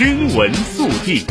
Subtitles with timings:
[0.00, 1.22] 军闻速递。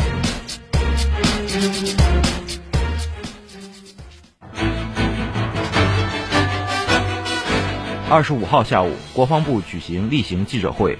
[8.08, 10.96] 二十五号下午，国防部举行例行记者会，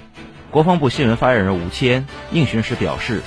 [0.49, 3.21] 国防部新闻发言人吴谦应询时表示，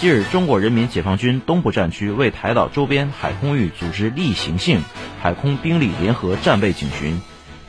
[0.00, 4.82] 近日中国人民解放军东部战区为台岛周边海空域组织例行性
[5.22, 7.20] 海空兵力联合战备警巡，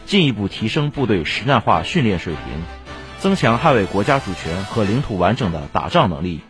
[0.08, 2.64] 进一步提升部队实战化训练水平，
[3.20, 6.42] 增强捍卫国家主权和领土完整的打仗能力。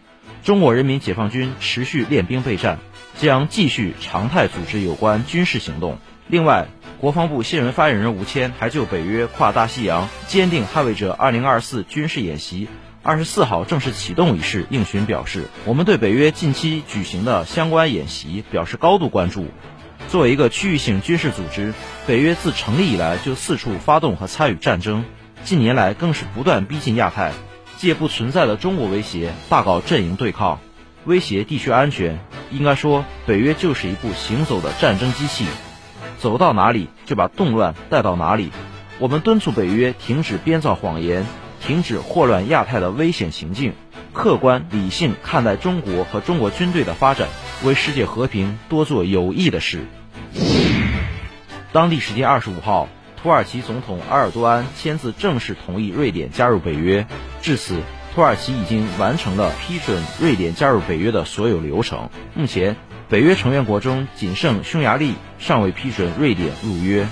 [0.44, 2.80] 中国人民解放军持续练兵备战，
[3.18, 5.98] 将继续常态组织有关军事行动。
[6.28, 6.68] 另外，
[7.00, 12.68] 国防部新闻发言人吴谦还就北约跨大西洋坚定捍卫者2024军事演习
[13.02, 19.48] 二十四号正式启动一事应询表示，我们对北约近期举行的相关演习表示高度关注。
[20.10, 21.74] 作为一个区域性军事组织，
[22.06, 25.06] 北约自成立以来就四处发动和参与战争，
[25.44, 27.32] 近年来更是不断逼近亚太。
[27.78, 30.60] 借不存在的中国威胁，大搞阵营对抗，
[31.06, 32.18] 威胁地区安全。
[32.50, 35.46] 应该说，北约就是一部行走的战争机器，
[36.18, 38.52] 走到哪里就把动乱带到哪里。
[38.98, 41.24] 我们敦促北约停止编造谎言，
[41.62, 43.74] 停止祸乱亚太的危险行径，
[44.12, 47.28] 客观理性看待中国和中国军队的发展，
[47.64, 49.86] 为世界和平多做有益的事。
[51.72, 52.90] 当地时间二十五号。
[53.22, 57.08] 土耳其总统埃尔多安签字正式同意瑞典加入北约，
[57.42, 57.82] 至此，
[58.14, 62.10] 土耳其已经完成了批准瑞典加入北约的所有流程。
[62.36, 62.76] 目前，
[63.10, 67.08] 北约成员国中仅剩匈牙利尚未批准瑞典入约。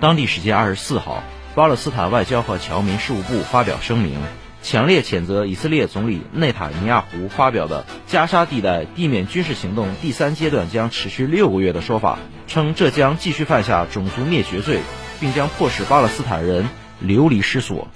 [0.00, 1.22] 当地时间二十四号，
[1.54, 4.20] 巴勒斯坦外交和侨民事务部发表声明，
[4.62, 12.18] 强烈谴责以色列总理内塔尼亚胡发表的加沙地带地面军事行动第三阶段将持续六个月的说法。
[12.46, 14.80] 称这将继续犯下种族灭绝罪，
[15.20, 16.68] 并将迫使巴勒斯坦人
[17.00, 17.88] 流离失所。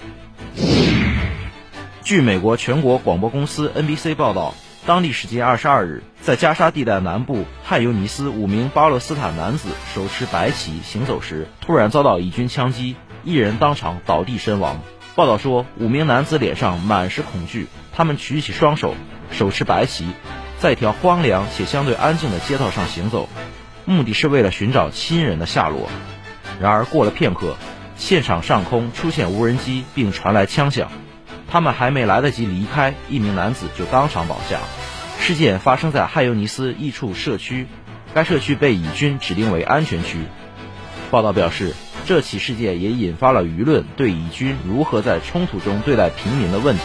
[2.03, 4.55] 据美国全国广播公司 NBC 报道，
[4.87, 14.81] 当地时间二十二日，在加沙地带南部汉尤尼斯，五名巴勒斯坦男子手持白旗行走时，突然遭到以军枪击，一人当场倒地身亡。
[15.17, 18.95] 报道说，五名男子脸上满是恐惧，他们举起双手，
[19.31, 20.11] 手持白旗，
[20.59, 23.31] 在一条荒凉且相对安静的街道上行走。
[23.87, 25.89] 目的是为了寻找亲人的下落。
[26.61, 27.57] 然而过了片刻，
[27.97, 30.91] 现场上空出现无人机，并传来枪响。
[31.49, 34.59] 他们还没来得及离开，一名男子就当场倒下。
[35.19, 37.69] 事件发生在汉尤尼斯一处社区，
[38.13, 40.19] 该社区被以军指定为安全区。
[41.11, 41.75] 报道表示，
[42.07, 46.83] 这起事件也引发了舆论对以军如何在冲突中对待平民的问题。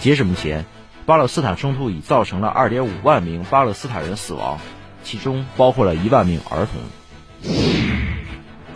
[0.00, 0.66] 截止目前，
[1.06, 4.60] 巴勒斯坦冲突已造成了2.5万名巴勒斯坦人死亡。
[5.02, 7.52] 其中包括了一万名儿童。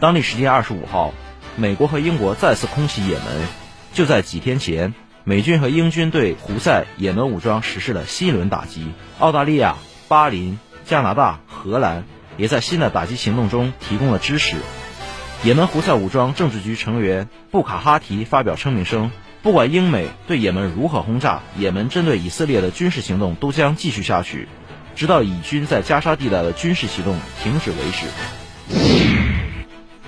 [0.01, 1.13] 当地时间二十五号，
[1.57, 3.47] 美国和英国再次空袭也门。
[3.93, 8.93] 就在几天前，美军和英军对胡塞也门武装实施了新一轮打击。
[9.19, 9.77] 澳大利亚、
[10.09, 12.05] 巴林、加拿大、荷兰
[12.39, 14.57] 也在新的打击行动中提供了支持。
[15.44, 19.10] 也门胡塞武装政治局成员布卡哈提发表声明称，
[19.42, 24.47] 不管英美对也门如何轰炸，也门针对以色列的军事行动都将继续下去。
[24.94, 28.06] 直到以军在加沙地带的军事行动停止为止。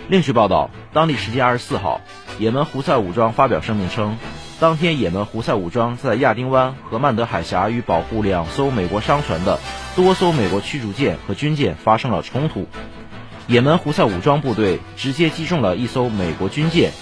[0.08, 2.00] 另据报道，当地时间二十四号，
[2.38, 4.18] 也门胡塞武装发表声明称，
[4.60, 9.58] 当天也门胡塞武装在亚丁湾和曼德海峡与保护两艘美国商船的
[9.96, 12.68] 多艘美国驱逐舰和军舰发生了冲突，
[13.47, 16.93] 也门胡塞武装部队直接击中了一艘美国军舰，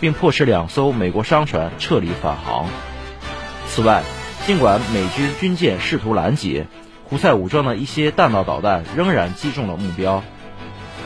[0.00, 2.66] 并迫使两艘美国商船撤离返航。
[3.68, 4.02] 此外，
[4.46, 6.66] 尽管美军军舰试图拦截，
[7.04, 10.22] 胡塞武装的一些弹道导弹仍然击中了目标。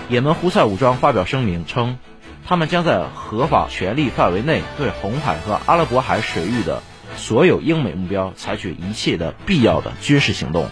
[0.08, 1.98] 也门胡塞武装发表声明称，
[2.46, 6.82] 他们将在合法权利范围内对红海和阿拉伯海水域的
[7.16, 10.68] 所有英美目标采取一切的必要的军事行动。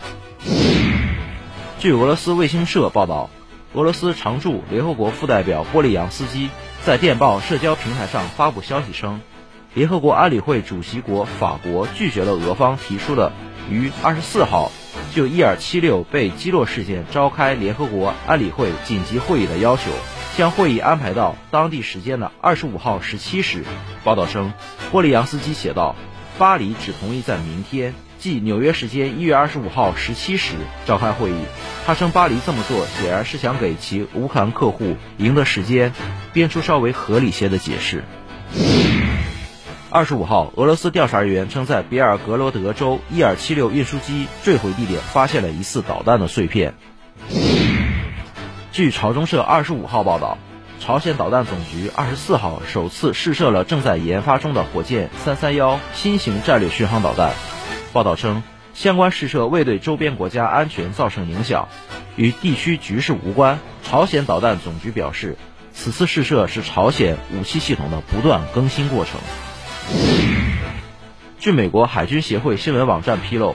[1.81, 3.29] 据俄罗斯卫星社报道，
[3.75, 6.49] 俄罗斯常驻联合国副代表波利扬斯基
[6.85, 9.21] 在电报社交平台上发布消息称，
[9.75, 13.32] 联合国安理会主席国法国拒绝了俄方提出的
[13.69, 14.71] 于二十四号。
[15.12, 19.91] 就伊尔七六被击落事件召开联合国安理会紧急会议的要求，
[20.37, 23.65] 将会议安排到当地时间的二十五号十七时。
[24.05, 24.53] 报道称，
[24.93, 25.97] 波利扬斯基写道
[26.38, 27.94] ：“巴黎只同意在明天，
[28.25, 30.55] 即纽约时间一月二十五号十七时
[30.87, 31.35] 召开会议。
[31.85, 35.93] 他称巴黎这么做显然是想给其乌克兰客户赢得时间，
[36.32, 38.03] 编出稍微合理些的解释。
[39.91, 46.73] 二十五号，俄罗斯调查人员称，在别尔格罗德州伊尔七六运输机坠毁地点发现了疑似导弹的碎片。
[48.73, 50.38] 据朝中社二十五号报道，
[50.81, 57.35] 朝鲜导弹总局二十四号首次试射了正在研发中的火箭三三幺新型战略巡航导弹。
[57.94, 58.43] 报道称，
[58.75, 61.69] 相关试射未对周边国家安全造成影响，
[62.17, 63.61] 与地区局势无关。
[63.85, 65.38] 朝鲜导弹总局表示，
[65.73, 69.20] 此次试射是朝鲜武器系统的不断更新过程。
[71.38, 73.55] 据美国海军协会新闻网站披露，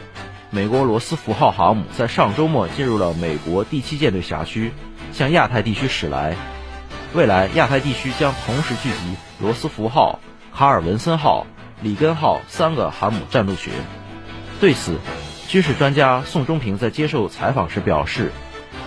[0.51, 4.71] 美国罗斯福号航母在上周末进入了美国第七舰队辖区，
[5.11, 6.37] 向亚太地区驶来。
[7.13, 10.21] 未来，亚太地区将同时聚集罗斯福号、
[10.55, 11.45] 卡尔文森号、
[11.81, 13.73] 里根号三个航母战斗群。
[14.59, 14.97] 对此，
[15.47, 18.31] 军事专家宋忠平在接受采访时表示，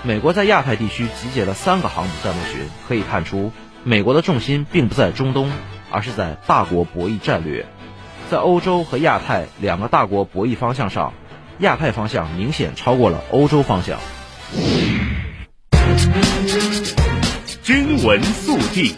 [0.02, 3.52] 美国在亚太地区集结了三个航母战斗群，可以看出，
[3.84, 5.50] 美国的重心并不在中东。
[5.94, 7.66] 而是在大国博弈战略，
[8.30, 11.12] 在欧洲和亚太两个大国博弈方向上，
[11.58, 13.98] 亚太方向明显超过了欧洲方向。
[17.62, 18.94] 军闻速递。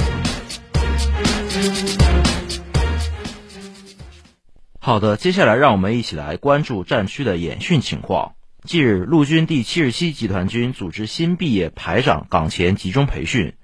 [4.86, 8.34] 好的，接下来让我们一起来关注战区的演训情况。
[8.64, 13.54] 近日，陆军第七十七集团军组织新毕业排长岗前集中培训，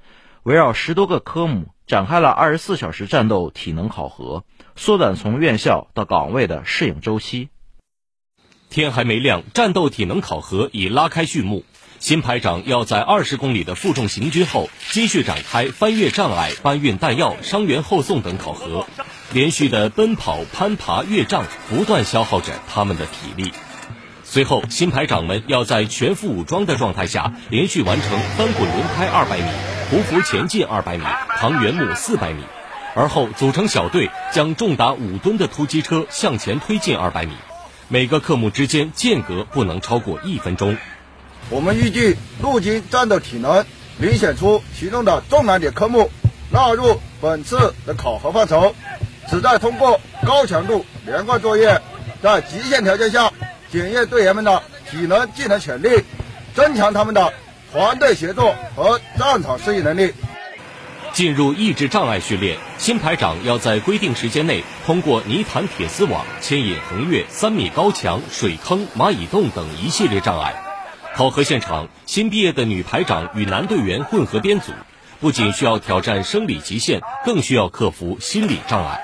[0.45, 1.67] 围绕十多个科目。
[1.87, 4.45] 展开了二十四小时战斗体能考核，
[4.77, 7.51] 缩短从院校到岗位的适应周期。
[8.71, 11.67] 天还没亮，战斗体能考核已拉开序幕。
[12.01, 18.87] 新排长要在二十公里的负重行军后，继续展开翻越障碍、搬运弹药、伤员后送等考核。
[19.35, 23.53] 连续的奔跑、攀爬、越障，不断消耗着他们的体力。
[24.25, 29.45] 随后，新排长们要在全副武装的状态下，连续完成翻滚轮胎二百米、
[29.93, 31.05] 匍匐前进二百米、
[31.37, 32.43] 扛圆木四百米，
[32.95, 37.35] 而后组成小队，将重达五吨的突击车向前推进二百米。
[37.89, 40.79] 每个科目之间间隔不能超过一分钟。
[41.51, 43.65] 我们预计陆军战斗体能
[44.01, 46.11] 遴选出其中的重难点科目，
[46.51, 48.75] 纳入本次的考核范畴，
[49.29, 51.83] 旨在通过高强度连贯作业，
[52.23, 53.33] 在极限条件下。
[53.73, 56.03] 检验队员们的体能技能潜力，
[56.57, 57.33] 增强他们的
[57.73, 60.13] 团队协作和战场适应能力。
[61.13, 70.70] 进入意志障碍训练，新排长要在规定时间内通过泥潭铁丝网、牵引横越、三米高墙、水坑、蚂蚁洞等一系列障碍。
[71.21, 74.73] 考核现场，新毕业的女排长与男队员混合编组，
[75.21, 78.99] 不仅需要挑战生理极限，更需要克服心理障碍。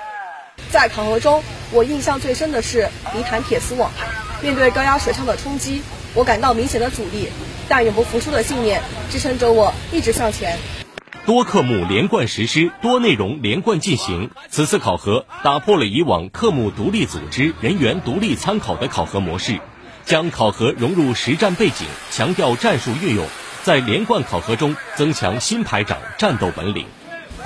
[0.70, 3.90] 在考核中，我印象最深的是泥潭铁丝网。
[4.40, 5.82] 面对高压水枪的冲击，
[6.14, 7.28] 我感到明显的阻力，
[7.68, 8.80] 但永不服输的信念
[9.10, 10.56] 支撑着我一直向前。
[11.26, 14.30] 多科目连贯实施，多内容连贯进行。
[14.48, 19.60] 此次考核打破了以往科目独立组织、人员独立参考的考核模式，
[20.06, 23.26] 将考核融入实战背景，强调战术运用，
[23.64, 26.86] 在连贯考核中增强新排长战斗本领。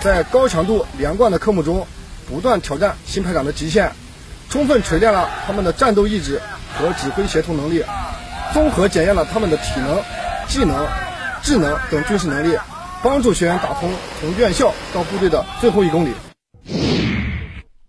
[0.01, 1.87] 在高强度连贯的科目中，
[2.29, 3.91] 不断挑战新排长的极限，
[4.51, 6.41] 充分锤炼了他们的战斗意志。
[6.73, 7.83] 和指挥协同能力，
[8.55, 10.01] 综合检验了他们的体能、
[10.47, 10.87] 技能、
[11.43, 12.57] 智能等军事能力，
[13.03, 16.13] 帮助学员打通从院校到部队的最后一公里。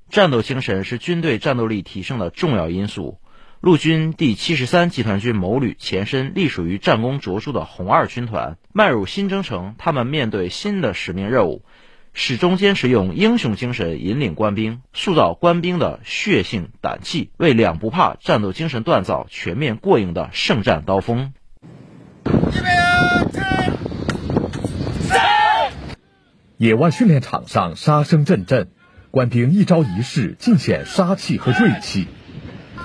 [0.10, 3.20] 战斗精神是军队战斗力提升的重要因素。
[3.62, 11.64] 陆军第七十三集团军某旅前身隶属于战功卓著的红二军团，迈入新征程，他们面对新的使命任务。
[12.12, 21.32] 始终坚持用英雄精神引领官兵，塑造官兵的血性胆气，为两不怕战斗精神锻造全面过硬的胜战刀锋。
[26.58, 28.72] 野外训练场上杀声阵阵，
[29.12, 32.08] 官兵一招一式尽显杀气和锐气。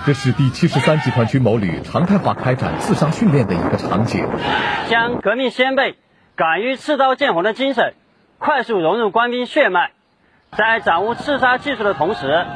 [0.07, 4.25] 这是第七十三集团军某旅常态化开展刺杀训练的一个场景。
[4.89, 5.99] 将革命先辈
[6.37, 7.95] 敢于刺刀见红的精神。
[8.39, 9.91] 快速融入官兵血脉，
[10.57, 12.47] 在掌握刺杀技术的同时，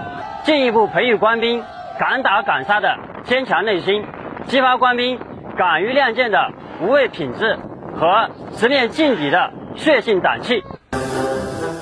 [0.44, 1.64] 进一步培育官兵
[1.98, 4.04] 敢打敢杀的坚强内心，
[4.46, 5.18] 激发官兵
[5.58, 7.58] 敢于亮剑的无畏品质
[7.96, 10.62] 和直面劲敌的血性胆气。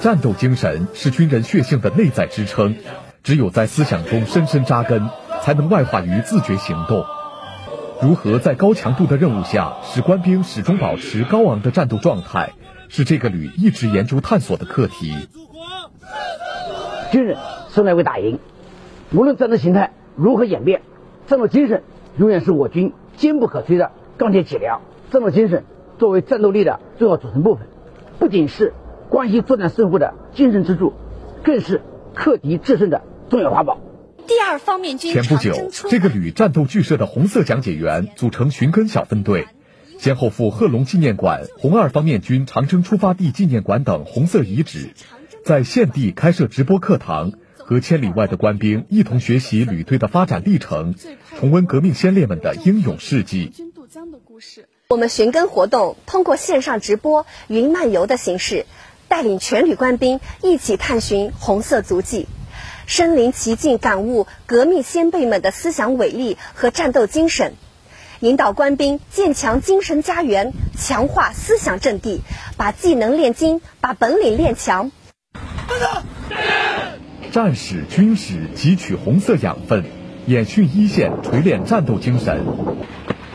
[0.01, 2.75] 战斗精神是军人血性的内在支撑，
[3.23, 5.11] 只有在思想中深深扎根，
[5.43, 7.05] 才能外化于自觉行动。
[8.01, 12.53] 如何在高强度的任务下，使官兵始终保持高昂的战斗状态？
[12.89, 15.15] 是这个旅一直研究探索的课题。
[17.11, 17.37] 军人
[17.71, 18.39] 生来为打赢，
[19.13, 20.83] 无论战争形态如何演变，
[21.27, 21.83] 战斗精神
[22.17, 24.81] 永远是我军坚不可摧的钢铁脊梁。
[25.11, 25.65] 战斗精神
[25.99, 27.67] 作为战斗力的重要组成部分，
[28.19, 28.73] 不仅是
[29.11, 30.93] 关系作战胜负的精神支柱，
[31.43, 31.83] 更是
[32.15, 33.79] 克敌制胜的重要法宝。
[34.29, 39.47] 第二方面军前不久，这个旅战斗剧社的红色讲解员组成寻根小分队，
[39.99, 44.91] 先后赴贺龙纪念馆、红二方面军长征出发地纪念馆等红色遗址，
[45.47, 50.95] 在现地开设直播课堂，和千里外的官兵一同学习旅队的发展历程，
[51.39, 53.51] 重温革命先烈们的英勇事迹。
[54.89, 58.67] 我们寻根活动通过线上直播、云漫游的形式，
[59.09, 62.27] 带领全旅官兵一起探寻红色足迹，
[62.89, 67.53] 身临其境感悟革命先辈们的思想伟力和战斗精神，
[68.21, 72.23] 引导官兵建强精神家园，强化思想阵地，
[72.57, 74.91] 把技能练精，把本领练强。
[77.31, 79.85] 战士军史汲取红色养分，
[80.25, 82.43] 演训一线，锤炼战斗精神。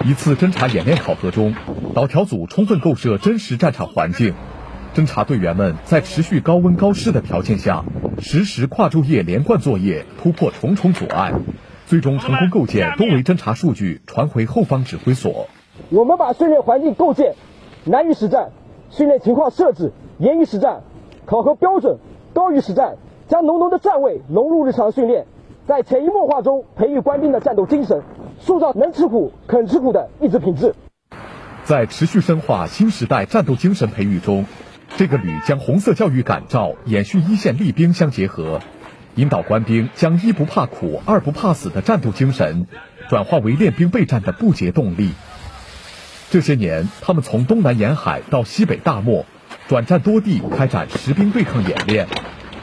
[0.04, 1.54] 一次侦察演练考核中，
[1.94, 4.34] 导调组充分构设真实战场环境，
[4.94, 7.84] 侦察队员们在持续高温高湿的条件下，
[8.20, 11.34] 实时跨昼夜连贯作业，突破重重阻碍，
[11.88, 15.48] 最终成功构建多维侦察数据传回后方指挥所。
[15.90, 17.34] 我们把训练环境构建
[17.86, 18.52] 难于实战，
[18.92, 20.82] 训练情况设置严于实战，
[21.26, 21.98] 考核标准
[22.36, 22.98] 高于实战，
[23.28, 25.26] 将浓浓的战味融入日常训练，
[25.66, 28.04] 在潜移默化中培育官兵的战斗精神。
[28.40, 30.76] 塑造能吃苦、肯吃苦的意志品质。
[31.64, 34.46] 在持续深化新时代战斗精神培育中，
[34.96, 38.62] 这个旅将红色教育感召、演训一线励兵相结合，
[39.16, 42.68] 引导官兵将一不怕苦、二不怕死的战斗精神，
[43.10, 45.14] 转化为练兵备战的不竭动力。
[46.30, 49.26] 这些年，他们从东南沿海到西北大漠，
[49.68, 52.08] 转战多地，开展实兵对抗演练，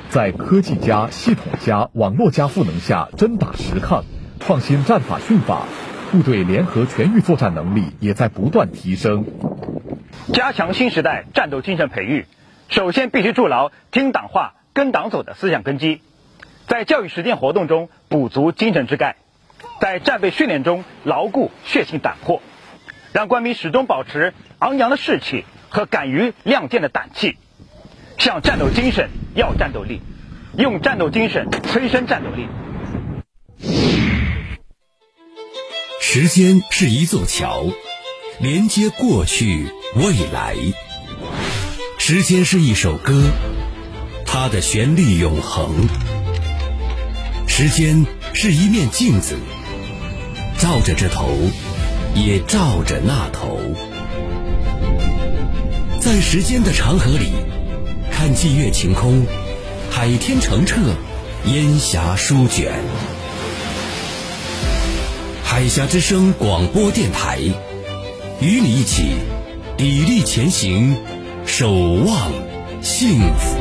[0.09, 4.05] 在科技加、系统加、网络加赋能下，真打实抗。
[4.39, 5.67] 创新战法训法，
[6.13, 9.25] 部队联合全域作战能力也在不断提升。
[10.33, 12.27] 加强新时代战斗精神培育，
[12.69, 16.01] 首先必须筑牢听党话、跟党走的思想根基，
[16.67, 19.17] 在教育实践活动中补足精神之钙，
[19.81, 22.43] 在战备训练中牢固血性胆魄，
[23.13, 27.37] 让官兵始终保持昂扬的士气和敢于亮剑的胆气。
[28.19, 30.01] 向战斗精神要战斗力，
[30.57, 32.47] 用战斗精神催生战斗力。
[36.01, 37.65] 时间是一座桥，
[38.43, 40.57] 连接过去未来。
[41.99, 43.25] 时间是一首歌，
[44.25, 45.87] 它的旋律永恒。
[47.47, 49.37] 时间是一面镜子，
[50.59, 51.29] 照着这头，
[52.15, 53.61] 也照着那头。
[56.01, 57.33] 在时间的长河里，
[58.11, 59.27] 看霁月晴空，
[59.91, 60.81] 海天澄澈，
[61.45, 62.73] 烟霞舒卷。
[65.45, 67.39] 海峡之声广播电台，
[68.41, 69.17] 与你一起
[69.77, 70.97] 砥砺前行，
[71.45, 72.33] 守望
[72.81, 73.59] 幸福。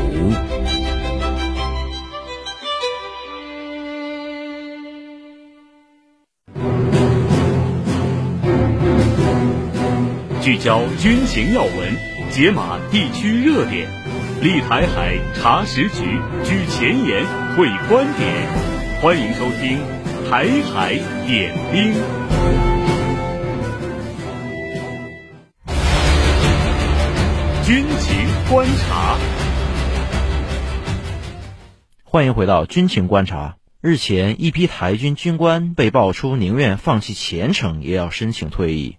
[10.41, 11.97] 聚焦军情要闻，
[12.31, 13.85] 解码地区热点，
[14.41, 17.25] 立台海查实局，举前沿，
[17.57, 18.47] 会观点，
[19.01, 19.79] 欢迎收听。
[20.29, 20.93] 台海
[21.27, 21.93] 点兵，
[28.49, 29.15] 观察。
[32.03, 33.57] 欢迎回到军情观察。
[33.79, 38.97] 日前，一批台军军官被爆出宁愿放弃前程也要申请退役。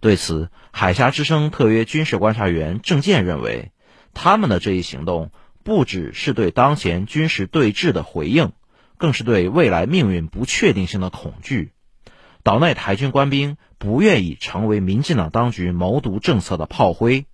[0.00, 3.72] 对此，海峡之声特约军事观察员郑健认为，
[4.12, 5.30] 他们的这一行动
[5.64, 8.52] 不只是对当前军事对峙的回应。
[8.98, 11.72] 更是对未来命运不确定性的恐惧。
[12.42, 17.24] 岛内台军官兵不愿意成为民进党当局谋独政策的炮灰。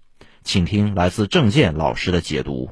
[0.46, 2.70] 请听来自郑健老师的解读。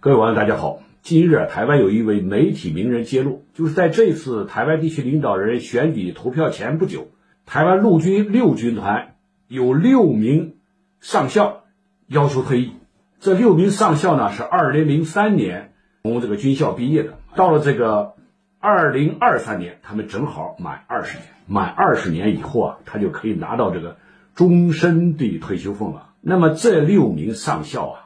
[0.00, 0.80] 各位网友，大家好。
[1.02, 7.08] 近日，台湾有一位媒体名人揭露，就是在这次台湾地区领导人选举投票前不久，
[7.44, 9.16] 台湾陆军六军团。
[9.48, 10.54] 有六名
[10.98, 11.64] 上校
[12.06, 12.72] 要求退役，
[13.20, 15.74] 这六名上校呢是二零零三年
[16.04, 18.14] 从这个军校毕业的，到了这个
[18.62, 23.96] 二零二三年，他们正好满二十年，满二十年以后啊，他就可以拿到这个
[24.36, 26.10] 终身的退休俸了。
[26.20, 27.98] 那么这六名上校啊，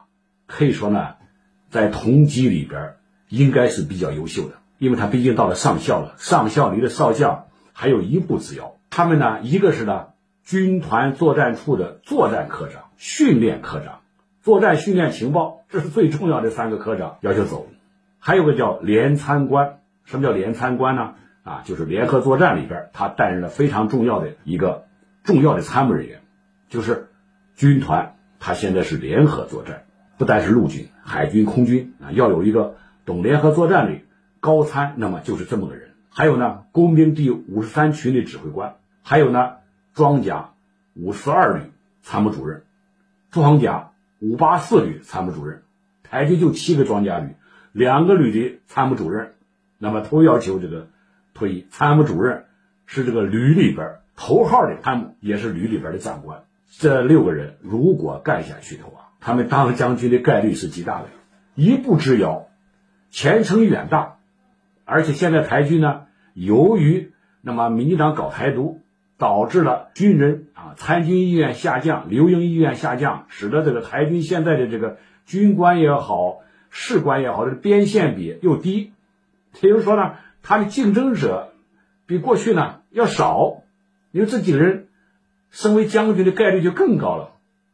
[0.47, 1.13] 可以说呢，
[1.69, 2.95] 在同级里边
[3.29, 8.75] 应该是比较优秀的，因为他毕竟到了上校了，上校离了少将还有一步之遥。
[8.89, 10.07] 他们呢，一个是呢。
[10.47, 13.99] 军团作战处的作战科长、训练科长、
[14.41, 17.67] 作战训练情报，这是最重要的三个科长要求走。
[18.17, 21.15] 还有个叫连参官，什么叫联参官呢？
[21.43, 24.85] 啊，就是联合作战里边，他担任了非常重要的一个
[25.23, 26.21] 重要的参谋人员，
[26.69, 27.09] 就是
[27.55, 29.83] 军团，他现在是联合作战，
[30.17, 33.99] 不单是陆军、海军、空军啊，要有一个懂联合作战的
[34.39, 35.89] 高参，那么就是这么个人。
[36.09, 39.55] 还有呢，工兵第五十三群的指挥官，还有呢，
[39.93, 40.51] 装甲
[40.93, 41.71] 五四二旅
[42.01, 42.63] 参谋主任，
[43.29, 45.63] 装甲五八四旅参谋主任，
[46.03, 47.35] 台军就七个装甲旅，
[47.71, 49.33] 两个旅的参谋主任，
[49.77, 50.87] 那么都要求这个。
[51.33, 52.45] 退役参谋主任
[52.87, 56.45] 是这个旅里边头号的参谋，也是旅里边的长官。
[56.79, 61.09] 这六个人如果干下去的话，他们当将军的概率是极大的，
[61.53, 62.47] 一步之遥，
[63.11, 64.15] 前程远大。
[64.83, 68.81] 而且现在台军呢，由于那么民进党搞台独，
[69.19, 76.39] 导致了军人啊参军意愿下降，留营意愿下降，使得这个台军现在的这个军官也好，
[76.71, 78.93] 士官也好，这个编线比又低。
[79.61, 80.15] 也就是说呢。
[80.43, 81.51] 他的竞争者
[82.05, 83.63] 比过去呢要少，
[84.11, 84.87] 因为这几个人
[85.51, 87.33] 身为将军的概率就更高了。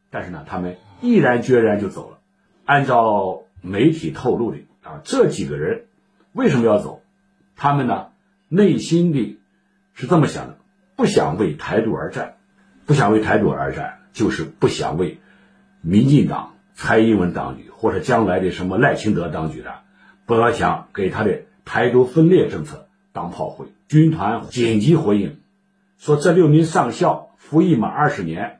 [0.10, 2.18] 但是呢，他们毅然决然就走了。
[2.66, 5.86] 按照媒体透露的啊，这几个人
[6.32, 7.04] 为什么要走？
[7.56, 8.08] 他们呢
[8.48, 9.38] 内心的
[9.94, 10.58] 是这么想的：
[10.96, 12.38] 不想为台独而战，
[12.88, 15.20] 不想为台独而战，就是不想为
[15.82, 19.82] 民进党、蔡英文当局或者将来的什么赖清德当局的，
[20.26, 21.44] 不要想给他的。
[21.66, 25.40] 台独分裂政策当炮灰，军团紧急回应，
[25.98, 28.60] 说这六名上校服役满二十年，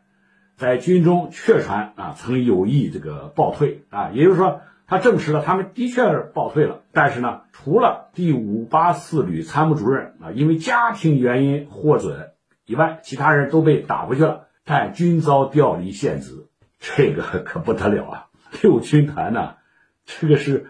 [0.56, 6.82] 在军中确传啊曾有意这个报退啊，也就是说他证实了他们的确报退了。
[6.92, 12.32] 但是呢，除了第五八四旅参谋主任啊因为家庭原因获准
[12.66, 16.48] 以外，其他人都被打回去了，但均遭调离现职，
[16.80, 18.28] 这个可不得了啊！
[18.62, 19.56] 六军团呢，
[20.06, 20.68] 这个是。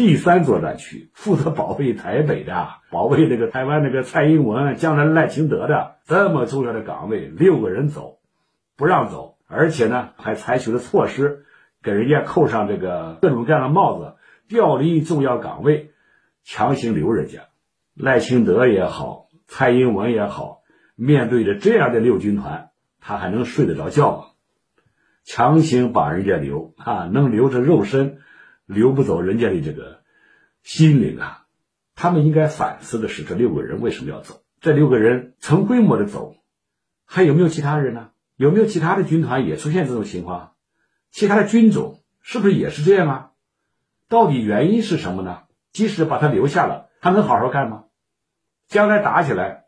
[0.00, 8.16] 第三作战区负责保卫台北的，保卫那个台湾那个蔡英文、将来赖清德的这么重要的岗位，六个人走，
[8.78, 11.44] 不让走，而且呢还采取了措施，
[11.82, 14.14] 给人家扣上这个各种各样的帽子，
[14.48, 15.90] 调离重要岗位，
[16.44, 17.40] 强行留人家。
[17.94, 20.60] 赖清德也好，蔡英文也好，
[20.96, 22.70] 面对着这样的六军团，
[23.02, 24.24] 他还能睡得着觉吗？
[25.26, 28.16] 强行把人家留啊，能留着肉身。
[28.70, 30.02] 留不走人家的这个
[30.62, 31.46] 心灵啊！
[31.96, 34.42] 他们应该反思的是，这六个人为什么要走？
[34.60, 36.36] 这六个人成规模的走，
[37.04, 38.10] 还有没有其他人呢？
[38.36, 40.52] 有没有其他的军团也出现这种情况？
[41.10, 43.30] 其他的军种是不是也是这样啊？
[44.08, 45.42] 到底原因是什么呢？
[45.72, 47.86] 即使把他留下了，他能好好干吗？
[48.68, 49.64] 将来打起来，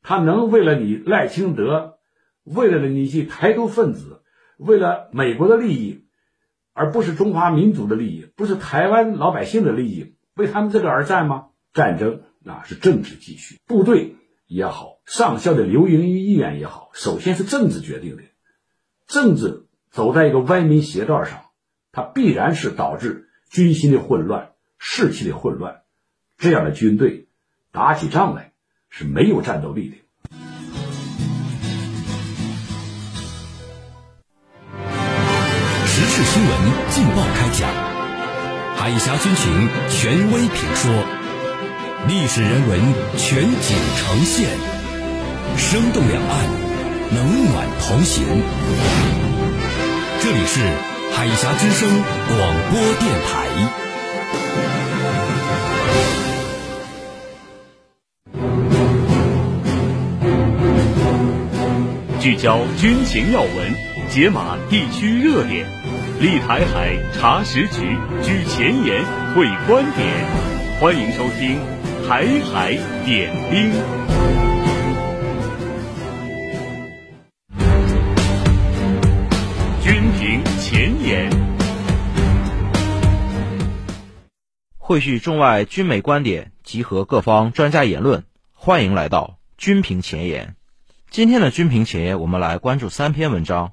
[0.00, 1.98] 他能为了你赖清德，
[2.44, 4.22] 为了你这台独分子，
[4.56, 6.06] 为了美国的利益？
[6.72, 11.46] 而不是中华民族的利益，不是台湾老百姓的利益，为他们这个而战吗？
[11.72, 18.22] 战争啊，是政治继续，部队也好，上校的留营意愿也好，首先是政治决定的。
[19.06, 21.46] 政治走在一个歪门邪道上，
[21.92, 25.82] 它必然是导致军心的混乱、士气的混乱。
[26.38, 27.28] 这样的军队
[27.72, 28.52] 打起仗来
[28.88, 30.49] 是没有战斗力的。
[36.10, 36.50] 时事新闻
[36.90, 37.70] 劲爆开讲，
[38.74, 40.90] 海峡军情权威评说，
[42.08, 42.80] 历史人文
[43.16, 44.48] 全景呈现，
[45.56, 46.44] 生动两岸，
[47.14, 48.24] 冷暖同行。
[50.20, 50.60] 这里是
[51.14, 51.88] 海峡之声
[52.26, 52.38] 广
[52.72, 53.46] 播电台。
[62.18, 63.72] 聚焦军情要闻，
[64.10, 65.79] 解码地区热点。
[66.20, 69.02] 立台海查实局，举前沿
[69.34, 70.06] 会观点，
[70.78, 71.58] 欢迎收听
[72.06, 73.72] 《台海点兵》。
[79.82, 81.30] 军评前沿，
[84.76, 90.54] 汇聚中外军美观点，集合各方专家言论，欢迎来到军评前沿。
[91.08, 93.72] 今天的军评前沿，我们来关注三篇文章。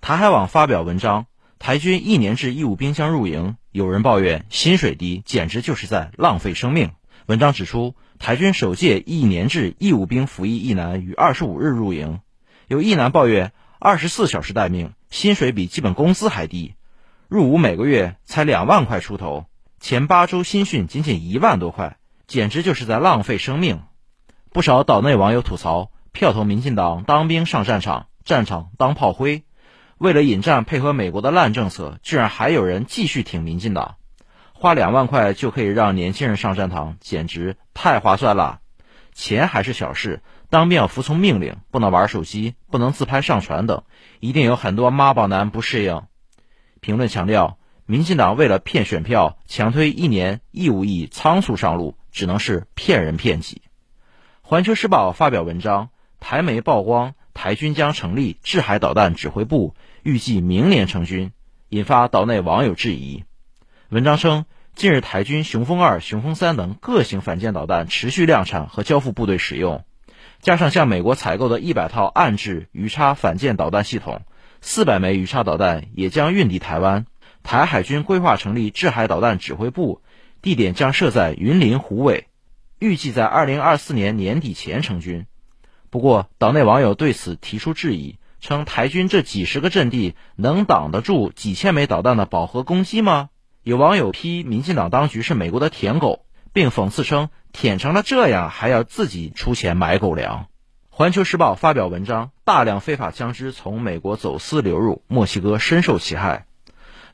[0.00, 1.26] 台海网发表文章。
[1.62, 6.90] 台军一年制义务兵将入营，有人抱怨薪水低，简直就是在浪费生命。
[7.26, 12.18] 文章指出，台军首届一年制义务兵服役役男于二十五日入营，
[12.66, 16.74] 有役男抱怨二十四小时待命，薪水比基本工资还低，
[17.28, 19.46] 入伍每个月才两万块出头，
[19.78, 21.96] 前八周新训仅仅一万多块，
[22.26, 23.82] 简直就是在浪费生命。
[24.52, 29.44] 不少岛内网友吐槽，票投民进党当兵上战场，战场当炮灰。
[30.02, 33.94] 为了引战配合美国的烂政策，居然还有人继续挺民进党，
[34.52, 38.58] 花两万块就可以让年轻人上战场，简直太划算了。
[39.12, 43.84] 钱还是小事，当兵要服从命令，不能玩手机，不能自拍上传等，
[44.18, 46.02] 一定有很多妈宝男不适应。
[46.80, 53.62] 评论强调，民进党为了骗选票，强推一年义务役仓促上路，只能是骗人骗己。
[54.40, 61.30] 环球时报发表文章，台媒曝光台军将成立制海导弹指挥部，预计明年成军，
[61.68, 63.22] 引发岛内网友质疑。
[63.88, 69.84] 文章称，近日台军雄风二、雄风三等各型反舰导弹持续量产和交付部队使用，
[70.40, 74.22] 加上向美国采购的一百套岸制鱼叉反舰导弹系统，
[74.60, 77.06] 四百枚鱼叉导弹也将运抵台湾。
[77.44, 80.02] 台海军规划成立制海导弹指挥部，
[80.40, 82.26] 地点将设在云林虎尾。
[82.80, 85.26] 预计在二零二四年年底前成军，
[85.90, 93.28] 不过岛内网友对此提出质疑，称台军这几十个阵地能挡得住几千枚导弹的饱和攻击吗？
[93.62, 100.46] 有网友批民进党当局是美国的舔狗，并讽刺称舔成了这样还要自己出钱买狗粮。
[100.90, 106.46] 环球时报发表文章，大量非法枪支从美国走私流入墨西哥，深受其害。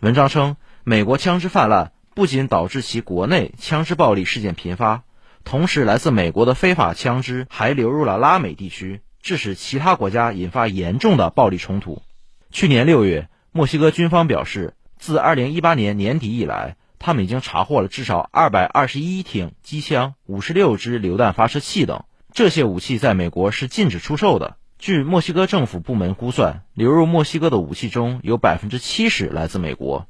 [0.01, 5.03] 文章称，美国枪支泛滥不仅导致其国内枪支暴力事件频发。
[5.45, 12.03] 同时，来自美国的非法枪支还流入了拉美地区，致使其他国家引发严重的暴力冲突。
[12.51, 22.05] 去年六月，墨西哥军方表示，自2018年年底以来，他们已经查获了至少221挺机枪、56支榴弹发射器等。
[22.33, 24.57] 这些武器在美国是禁止出售的。
[24.79, 30.07] 据墨西哥政府部门估算，流入墨西哥的武器中有70%来自美国。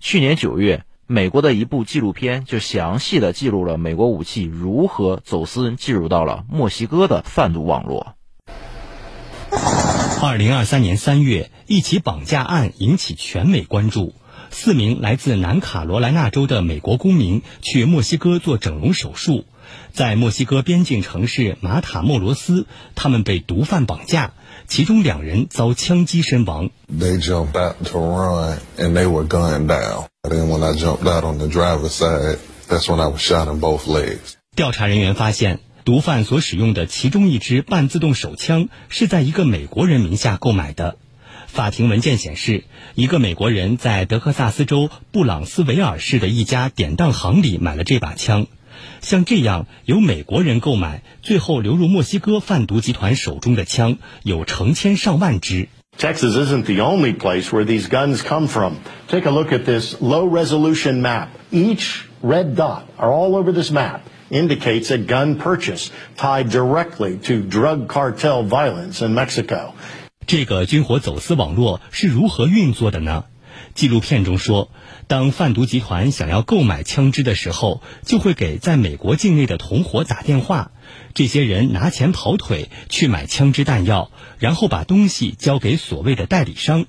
[0.00, 8.14] 去年九月，美国的一部纪录片就详细地记录了美国武器如何走私进入到了墨西哥的贩毒网络。
[10.22, 14.14] 二零二三年三月，一起绑架案引起全美关注。
[14.50, 19.44] 四名来自南卡罗来纳州的美国公民去墨西哥做整容手术，
[19.92, 24.32] 在墨西哥边境城市马塔莫罗斯，他们被毒贩绑架。
[24.66, 26.70] 其中两人遭枪击身亡。
[26.88, 30.06] They jumped out to run, and they were gunned down.
[30.22, 33.60] Then when I jumped out on the driver's side, that's when I was shot in
[33.60, 34.34] both legs.
[34.54, 35.58] 调查人员发现，
[35.90, 40.98] 毒贩所使用的其中一支半自动手枪是在一个美国人名下购买的。
[41.48, 42.62] 法庭文件显示，
[42.94, 48.46] 一个美国人在德克萨斯州布朗斯维尔市的一家典当行里买了这把枪。
[49.00, 55.66] 像这样由美国人购买，最后流入墨西哥贩毒集团手中的枪有成千上万支。
[55.98, 58.74] Texas isn't the only place where these guns come from.
[59.08, 61.30] Take a look at this low-resolution map.
[61.50, 67.42] Each red dot are all over this map indicates a gun purchase tied directly to
[67.48, 69.72] drug cartel violence in Mexico.
[70.26, 73.24] 这个军火走私网络是如何运作的呢？
[73.74, 74.70] 纪录片中说，
[75.06, 80.70] 当贩毒集团想要购买枪支的时候，就会给在美国境内的同伙打电话，
[81.14, 86.86] 这些人拿钱跑腿去买枪支弹药，然后把东西交给所谓的代理商，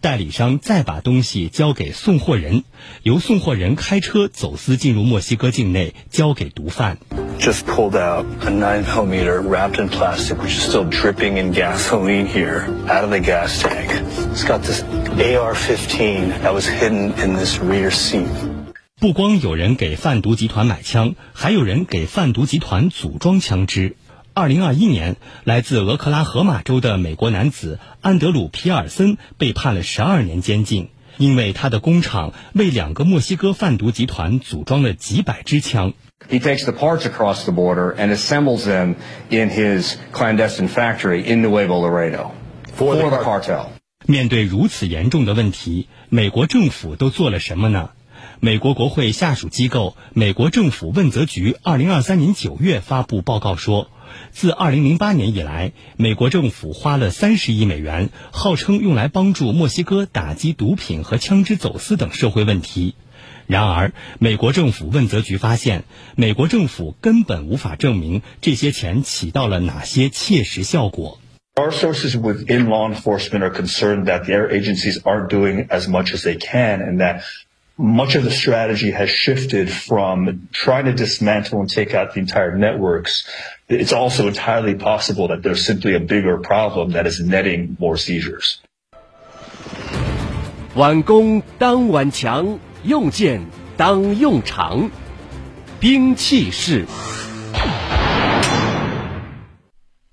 [0.00, 2.64] 代理商再把东西交给送货人，
[3.02, 6.98] 由送货人开车走私进入墨西哥境内，交给毒贩。
[7.38, 12.64] Just pulled out a nine millimeter wrapped in plastic, which is still dripping in gasoline here,
[12.88, 13.90] out of the gas tank.
[14.32, 18.26] It's got this AR-15 that was hidden in this rear seat.
[19.00, 23.96] 不光有人给贩毒集团买枪，还有人给贩毒集团组装枪支。
[24.38, 35.92] 二零二一年，来自俄克拉荷马州的美国男子安德鲁·皮尔森被判了十二年监禁，因为他的工厂为两个墨西哥贩毒集团组装了几百支枪。
[36.30, 38.94] He takes the parts across the border and assembles them
[39.28, 42.30] in his clandestine factory in Nuevo Laredo
[42.76, 43.70] for the cartel.
[44.06, 47.90] 面对如此严重的问题，美国政府都做了什么呢？
[48.38, 53.90] 美国国会下属机构美国政府问责局二零二三年九月发布报告说，
[54.30, 62.94] 自二零零八年以来，美国政府花了三十亿美元，号称用来帮助墨西哥打击毒品和枪支走私等社会问题。
[63.46, 65.84] 然而，美国政府问责局发现，
[66.16, 71.18] 美国政府根本无法证明这些钱起到了哪些切实效果。
[71.54, 76.38] Our sources within law enforcement are concerned that their agencies aren't doing as much as they
[76.38, 77.22] can, and that
[77.77, 82.55] much of the strategy has shifted from trying to dismantle and take out the entire
[82.55, 83.27] networks.
[83.67, 88.59] It's also entirely possible that there's simply a bigger problem that is netting more seizures.
[90.75, 93.45] 挽弓当挽强，用剑
[93.77, 94.89] 当用长，
[95.79, 96.85] 兵器式。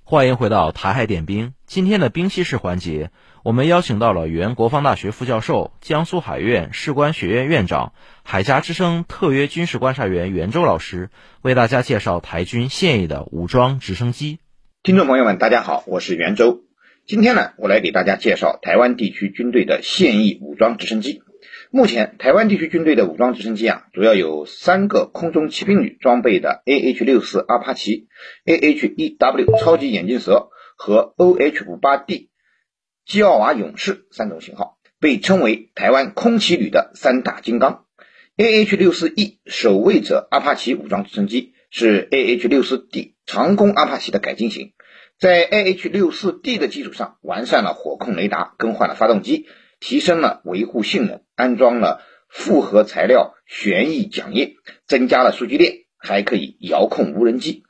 [0.08, 1.56] 欢迎回到台海点兵。
[1.66, 3.10] 今天的兵棋式环节，
[3.44, 7.92] 我们邀请到了原国防大学副教授、江苏海院士官学院院长、
[8.24, 11.10] 海峡之声特约军事观察员袁周老师，
[11.42, 14.38] 为大家介绍台军现役的武装直升机。
[14.84, 16.62] 听众朋友们，大家好，我是袁周。
[17.08, 21.24] 今天呢，我来给大家介绍台湾地区军队的现役武装直升机。
[21.76, 28.08] 目前，台湾地区军队的武装直升机啊，主要有三个空中骑兵旅装备的 AH-64 阿帕奇、
[28.46, 32.30] AH-1W 超级眼镜蛇和 OH-58D
[33.06, 37.84] 基奥瓦勇士三种型号，被称为台湾空骑旅的三大金刚。
[38.38, 44.72] AH-64E 守卫者阿帕奇武装直升机是 AH-64D 长弓阿帕奇的改进型，
[45.20, 49.48] 在 AH-64D 的基础上完善了火控雷达，更换了发动机，
[49.82, 54.56] 提升了维护性能，安装了复合材料旋翼桨叶，
[54.88, 57.64] 增加了数据链，还可以遥控无人机。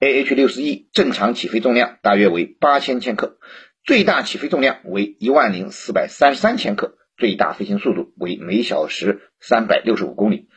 [0.00, 3.38] AH-64E 正常起飞重量大约为八千千克，
[3.84, 10.48] 最大起飞重量为一万零四百三十三千克，最大飞行速度为每小时三百六十五公里。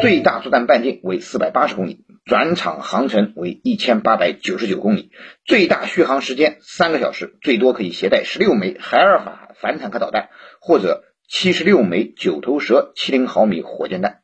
[0.00, 5.10] 最大作战半径为四百八十公里，转场航程为一千八百九十九公里，
[5.44, 14.20] 最大续航时间三个小时，最多可以携带十六枚海尔法反坦克导弹或者七十六枚九头蛇七零毫米火箭弹。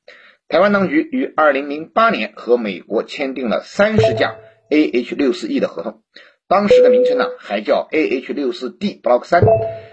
[0.48, 4.36] 台湾当局于二零零八年和美国签订了三十架
[4.70, 6.02] AH 六四 E 的合同，
[6.48, 9.42] 当时的名称呢还叫 AH 六四 D Block 三。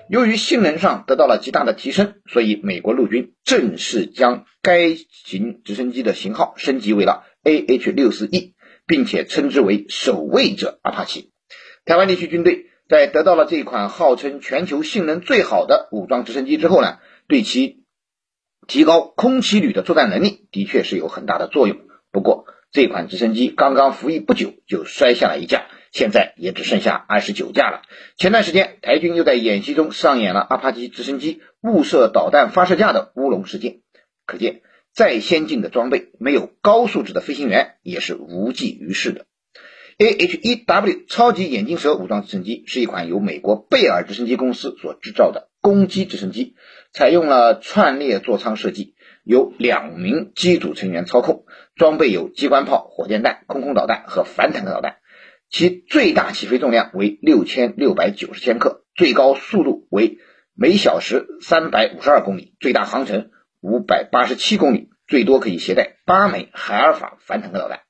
[0.09, 8.53] 由于性能上得到了极大的提升，所以美国陆军正式将该型直升机的型号升级为了 AH-64E，
[8.85, 11.31] 并且称之为守卫者阿帕奇。
[11.85, 17.83] 台湾地区军队在得到了这款号称全球性能最好的武装直升机之后呢，对其
[18.67, 21.77] 提高空骑旅的作战能力的确是有很大的作用。
[22.11, 25.65] 不过，这款直升机刚刚服役不久就摔下了一架。
[25.91, 27.81] 现在也只剩下二十九架了。
[28.17, 33.79] 前段时间，台军又在演习中上演了阿帕奇直升机误射导弹发射架的乌龙事件。
[34.25, 34.61] 可见，
[34.93, 39.25] 再先进的装备，没有高素质的飞行员也是无济于事的。
[39.97, 46.55] AH-1W 超级眼镜蛇武装直升机是一款由美国贝尔直升机公司所制造的攻击直升机，
[46.91, 54.97] 采用了串列座舱设计，由两名机组成员操控，装备有机关炮、火箭弹、空空导弹和反坦克导弹。
[55.49, 60.17] 其最大起飞重量为六千六百九十千克，最高速度为
[60.53, 63.29] 每小时三百五十二公里，最大航程
[63.61, 67.84] 五百八十七公里，最多可以携带八枚海尔法反坦克导弹。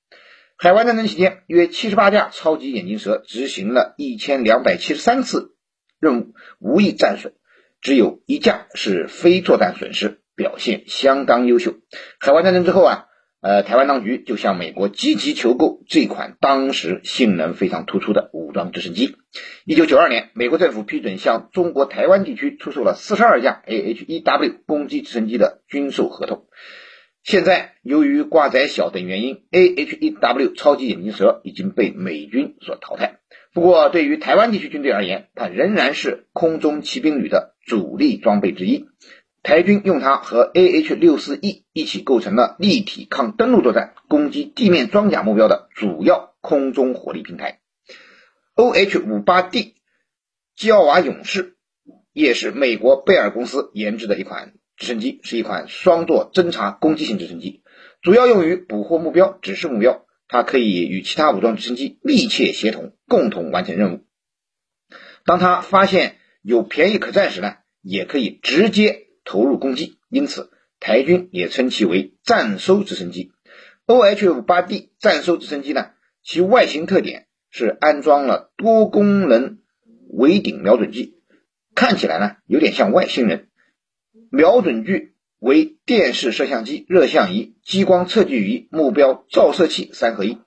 [0.57, 5.55] 海湾战争期间，约七十八架超级眼镜蛇执行了一千两百七十三次
[5.99, 7.33] 任务，无一战损，
[7.81, 11.75] 只有一架是非作战损失，表现相当优秀。
[12.19, 13.05] 海湾战争之后啊。
[13.41, 19.17] 呃，台湾当局就向美国积极求购这款当时性能非常突出的武装直升机。
[19.65, 26.47] 一九九二年，美国政府批准向中国台湾地区出售了四十二架 AH-1W 攻击直升机的军售合同。
[27.25, 33.17] 现在，由于挂载小等原因，AH-1W 超级眼镜蛇已经被美军所淘汰。
[33.51, 38.85] 不过，对于台湾地区军队而言，它仍然是空中骑兵旅的主力装备之一。
[39.41, 47.59] 台军用它和 AH-64E 一起构成了立体抗登陆作战、攻击地面装甲目标的主要空中火力平台。
[48.55, 49.73] OH-58D
[50.55, 51.55] 基奥瓦勇士
[52.13, 57.63] 也是美国贝尔公司研制的一款直升机，是一款双座侦察攻击型直升机，
[58.01, 60.05] 主要用于捕获目标、指示目标。
[60.27, 64.05] 它可以与其他武装直升机密切协同，共同完成任务。
[65.25, 69.03] 当它发现有便宜可占时呢，也可以直接。
[69.27, 73.31] 投入攻击，因此台军也称其为战收直升机。
[73.87, 75.87] OH-58D 战收直升机呢，
[76.21, 79.57] 其外形特点是安装了多功能
[80.09, 81.15] 尾顶瞄准器，
[81.73, 83.49] 看起来呢有点像外星人。
[84.35, 90.39] 瞄准具为电视摄像机、热像仪、激光测距仪、目标照射器三合一，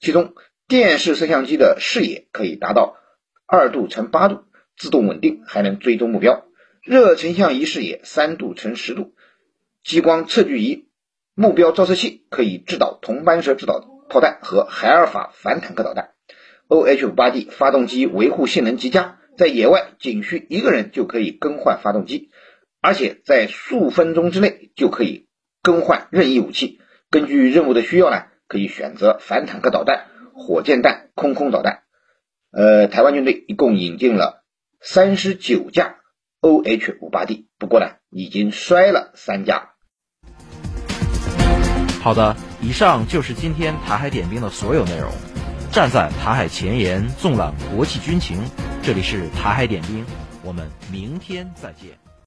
[0.00, 0.32] 其中
[0.66, 2.96] 电视摄像机的视野可以达到
[3.46, 4.44] 二度乘八度，
[4.78, 6.46] 自动稳定，还能追踪目标。
[6.82, 9.12] 热成像仪视野三度乘十度，
[9.82, 10.86] 激光测距仪、
[11.34, 16.12] 目标照射器可以制导铜斑蛇制导炮弹和海尔法反坦克导弹。
[16.68, 22.30] OH-58D 发动机维护性能极佳，在野外仅需一个人就可以更换发动机，
[22.84, 25.26] 而且在数分钟之内就可以
[25.62, 26.82] 更换任意武器。
[27.08, 31.84] 根据任务的需要呢，可以选择反坦克导弹、火箭弹、空空导弹。
[32.52, 34.44] 呃，台湾军队一共引进了
[34.82, 35.96] 三十九架。
[36.42, 39.70] OH-58D，不过呢，已经摔了三架。
[42.02, 45.10] 好的，以上就是今天台海点兵的所有内容。
[45.72, 48.36] 站在台海前沿，纵览国际军情。
[48.82, 50.04] 这里是台海点兵，
[50.44, 52.03] 我们明天再见。